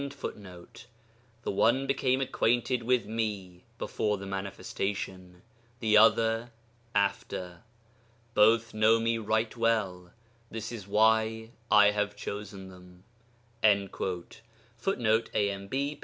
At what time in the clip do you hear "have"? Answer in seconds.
11.91-12.15